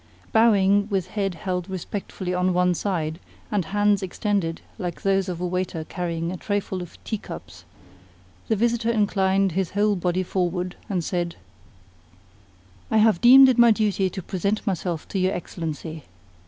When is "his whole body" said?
9.51-10.23